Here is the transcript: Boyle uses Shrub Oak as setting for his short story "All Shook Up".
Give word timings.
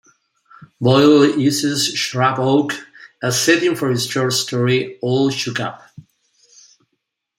Boyle 0.81 1.37
uses 1.37 1.93
Shrub 1.93 2.39
Oak 2.39 2.73
as 3.21 3.39
setting 3.39 3.75
for 3.75 3.91
his 3.91 4.07
short 4.07 4.33
story 4.33 4.97
"All 4.99 5.29
Shook 5.29 5.59
Up". 5.59 5.83